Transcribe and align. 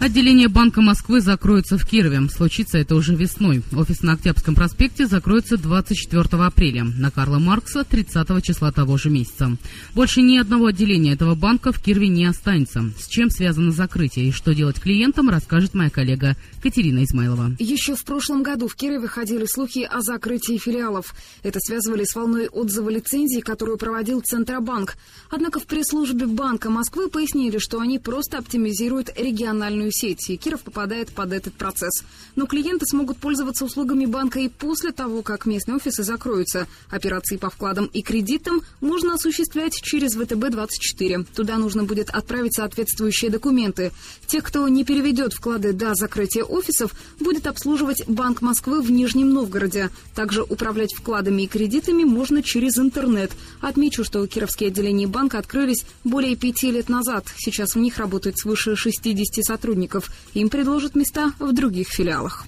Отделение 0.00 0.46
Банка 0.46 0.80
Москвы 0.80 1.20
закроется 1.20 1.76
в 1.76 1.84
Кирове. 1.84 2.20
Случится 2.30 2.78
это 2.78 2.94
уже 2.94 3.16
весной. 3.16 3.62
Офис 3.76 4.02
на 4.02 4.12
Октябрьском 4.12 4.54
проспекте 4.54 5.08
закроется 5.08 5.56
24 5.56 6.22
апреля. 6.44 6.84
На 6.84 7.10
Карла 7.10 7.40
Маркса 7.40 7.82
30 7.82 8.44
числа 8.44 8.70
того 8.70 8.96
же 8.96 9.10
месяца. 9.10 9.56
Больше 9.96 10.22
ни 10.22 10.38
одного 10.38 10.66
отделения 10.66 11.14
этого 11.14 11.34
банка 11.34 11.72
в 11.72 11.82
Кирове 11.82 12.06
не 12.06 12.26
останется. 12.26 12.92
С 12.96 13.08
чем 13.08 13.28
связано 13.28 13.72
закрытие 13.72 14.28
и 14.28 14.32
что 14.32 14.54
делать 14.54 14.80
клиентам, 14.80 15.30
расскажет 15.30 15.74
моя 15.74 15.90
коллега 15.90 16.36
Катерина 16.62 17.02
Измайлова. 17.02 17.56
Еще 17.58 17.96
в 17.96 18.04
прошлом 18.04 18.44
году 18.44 18.68
в 18.68 18.76
Кирове 18.76 19.08
ходили 19.08 19.46
слухи 19.46 19.80
о 19.80 20.00
закрытии 20.00 20.58
филиалов. 20.58 21.12
Это 21.42 21.58
связывали 21.58 22.04
с 22.04 22.14
волной 22.14 22.46
отзыва 22.46 22.88
лицензий, 22.88 23.40
которую 23.40 23.78
проводил 23.78 24.20
Центробанк. 24.20 24.96
Однако 25.28 25.58
в 25.58 25.66
пресс-службе 25.66 26.26
Банка 26.26 26.70
Москвы 26.70 27.08
пояснили, 27.08 27.58
что 27.58 27.80
они 27.80 27.98
просто 27.98 28.38
оптимизируют 28.38 29.10
региональную 29.18 29.87
социальную 29.88 29.92
сеть, 29.92 30.30
и 30.30 30.36
Киров 30.36 30.62
попадает 30.62 31.10
под 31.10 31.32
этот 31.32 31.54
процесс. 31.54 32.04
Но 32.36 32.46
клиенты 32.46 32.86
смогут 32.86 33.18
пользоваться 33.18 33.64
услугами 33.64 34.06
банка 34.06 34.40
и 34.40 34.48
после 34.48 34.92
того, 34.92 35.22
как 35.22 35.46
местные 35.46 35.76
офисы 35.76 36.02
закроются. 36.02 36.66
Операции 36.90 37.36
по 37.36 37.50
вкладам 37.50 37.86
и 37.86 38.02
кредитам 38.02 38.62
можно 38.80 39.14
осуществлять 39.14 39.74
через 39.74 40.16
ВТБ-24. 40.16 41.26
Туда 41.34 41.58
нужно 41.58 41.84
будет 41.84 42.10
отправить 42.10 42.54
соответствующие 42.54 43.30
документы. 43.30 43.92
Тех, 44.26 44.44
кто 44.44 44.68
не 44.68 44.84
переведет 44.84 45.32
вклады 45.32 45.72
до 45.72 45.94
закрытия 45.94 46.44
офисов, 46.44 46.92
будет 47.20 47.46
обслуживать 47.46 48.06
Банк 48.06 48.42
Москвы 48.42 48.80
в 48.80 48.90
Нижнем 48.90 49.30
Новгороде. 49.30 49.90
Также 50.14 50.42
управлять 50.42 50.94
вкладами 50.94 51.42
и 51.42 51.46
кредитами 51.46 52.04
можно 52.04 52.42
через 52.42 52.78
интернет. 52.78 53.32
Отмечу, 53.60 54.04
что 54.04 54.26
кировские 54.26 54.68
отделения 54.68 55.06
банка 55.06 55.38
открылись 55.38 55.84
более 56.04 56.36
пяти 56.36 56.70
лет 56.70 56.88
назад. 56.88 57.26
Сейчас 57.36 57.74
в 57.74 57.78
них 57.78 57.98
работает 57.98 58.38
свыше 58.38 58.76
60 58.76 59.44
сотрудников 59.44 59.77
сотрудников. 59.78 60.10
Им 60.34 60.48
предложат 60.48 60.94
места 60.94 61.32
в 61.38 61.52
других 61.52 61.88
филиалах. 61.88 62.46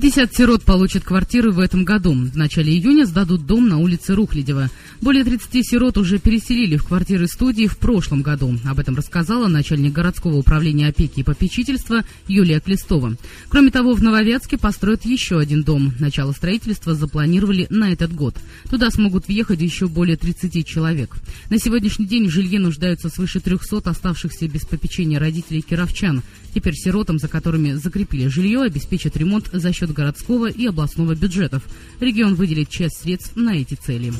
50 0.00 0.34
сирот 0.34 0.62
получат 0.62 1.04
квартиры 1.04 1.50
в 1.50 1.58
этом 1.58 1.84
году. 1.84 2.14
В 2.14 2.34
начале 2.34 2.72
июня 2.72 3.04
сдадут 3.04 3.44
дом 3.44 3.68
на 3.68 3.76
улице 3.76 4.14
Рухлядева. 4.14 4.70
Более 5.02 5.24
30 5.24 5.68
сирот 5.68 5.98
уже 5.98 6.18
переселили 6.18 6.78
в 6.78 6.84
квартиры 6.84 7.26
студии 7.26 7.66
в 7.66 7.76
прошлом 7.76 8.22
году. 8.22 8.56
Об 8.64 8.78
этом 8.78 8.96
рассказала 8.96 9.46
начальник 9.46 9.92
городского 9.92 10.36
управления 10.36 10.88
опеки 10.88 11.20
и 11.20 11.22
попечительства 11.22 12.02
Юлия 12.28 12.60
Клестова. 12.60 13.14
Кроме 13.50 13.70
того, 13.70 13.92
в 13.92 14.02
Нововятске 14.02 14.56
построят 14.56 15.04
еще 15.04 15.38
один 15.38 15.64
дом. 15.64 15.92
Начало 15.98 16.32
строительства 16.32 16.94
запланировали 16.94 17.66
на 17.68 17.92
этот 17.92 18.14
год. 18.14 18.36
Туда 18.70 18.90
смогут 18.90 19.28
въехать 19.28 19.60
еще 19.60 19.86
более 19.86 20.16
30 20.16 20.66
человек. 20.66 21.18
На 21.50 21.58
сегодняшний 21.58 22.06
день 22.06 22.26
в 22.28 22.30
жилье 22.30 22.58
нуждаются 22.58 23.10
свыше 23.10 23.40
300 23.40 23.90
оставшихся 23.90 24.48
без 24.48 24.64
попечения 24.64 25.18
родителей 25.18 25.60
кировчан. 25.60 26.22
Теперь 26.54 26.74
сиротам, 26.74 27.18
за 27.18 27.28
которыми 27.28 27.72
закрепили 27.74 28.28
жилье, 28.28 28.62
обеспечат 28.62 29.16
ремонт 29.18 29.50
за 29.52 29.72
счет 29.72 29.89
городского 29.92 30.48
и 30.50 30.66
областного 30.66 31.14
бюджетов. 31.14 31.62
Регион 32.00 32.34
выделит 32.34 32.68
часть 32.68 33.02
средств 33.02 33.36
на 33.36 33.56
эти 33.56 33.74
цели. 33.74 34.12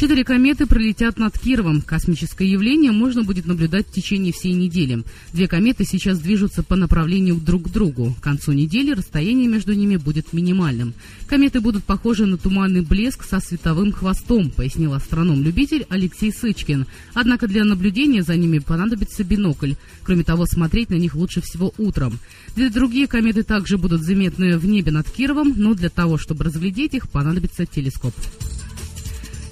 Четыре 0.00 0.24
кометы 0.24 0.64
пролетят 0.64 1.18
над 1.18 1.38
Кировом. 1.38 1.82
Космическое 1.82 2.48
явление 2.48 2.90
можно 2.90 3.22
будет 3.22 3.44
наблюдать 3.44 3.86
в 3.86 3.92
течение 3.92 4.32
всей 4.32 4.54
недели. 4.54 5.04
Две 5.34 5.46
кометы 5.46 5.84
сейчас 5.84 6.20
движутся 6.20 6.62
по 6.62 6.74
направлению 6.74 7.34
друг 7.36 7.64
к 7.64 7.68
другу. 7.68 8.14
К 8.18 8.22
концу 8.22 8.52
недели 8.52 8.92
расстояние 8.92 9.46
между 9.46 9.74
ними 9.74 9.96
будет 9.96 10.32
минимальным. 10.32 10.94
Кометы 11.26 11.60
будут 11.60 11.84
похожи 11.84 12.24
на 12.24 12.38
туманный 12.38 12.80
блеск 12.80 13.24
со 13.24 13.40
световым 13.40 13.92
хвостом, 13.92 14.50
пояснил 14.50 14.94
астроном-любитель 14.94 15.84
Алексей 15.90 16.32
Сычкин. 16.32 16.86
Однако 17.12 17.46
для 17.46 17.64
наблюдения 17.64 18.22
за 18.22 18.36
ними 18.36 18.58
понадобится 18.58 19.22
бинокль. 19.22 19.74
Кроме 20.02 20.24
того, 20.24 20.46
смотреть 20.46 20.88
на 20.88 20.94
них 20.94 21.14
лучше 21.14 21.42
всего 21.42 21.74
утром. 21.76 22.18
Две 22.56 22.70
другие 22.70 23.06
кометы 23.06 23.42
также 23.42 23.76
будут 23.76 24.00
заметны 24.00 24.56
в 24.56 24.64
небе 24.64 24.92
над 24.92 25.10
Кировом, 25.10 25.52
но 25.58 25.74
для 25.74 25.90
того, 25.90 26.16
чтобы 26.16 26.44
разглядеть 26.44 26.94
их, 26.94 27.10
понадобится 27.10 27.66
телескоп. 27.66 28.14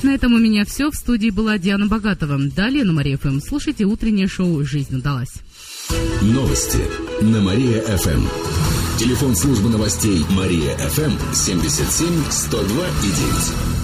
На 0.03 0.15
этом 0.15 0.35
у 0.35 0.39
меня 0.39 0.65
все. 0.65 0.91
В 0.91 0.95
студии 0.95 1.31
была 1.31 1.59
Диана 1.59 1.87
Богатова. 1.87 2.39
Далее 2.39 2.85
на 2.85 2.93
Мария 2.93 3.17
ФМ 3.19 3.41
слушайте 3.41 3.85
утреннее 3.85 4.29
шоу 4.29 4.65
«Жизнь 4.65 4.97
удалась». 4.97 5.43
Новости 6.23 6.79
на 7.23 7.41
Мария 7.41 7.81
ФМ. 7.81 8.23
Телефон 8.99 9.35
службы 9.35 9.69
новостей 9.71 10.25
Мария 10.31 10.77
ФМ 10.77 11.13
77 11.33 12.31
102 12.31 12.87
и 12.87 13.07
9. 13.07 13.78